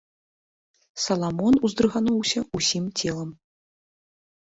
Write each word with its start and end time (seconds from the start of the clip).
Саламон 1.03 1.53
ўздрыгануўся 1.67 2.39
ўсім 2.63 2.85
целам. 3.01 3.29